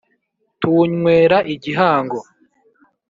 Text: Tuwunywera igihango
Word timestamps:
Tuwunywera 0.59 1.37
igihango 1.53 2.19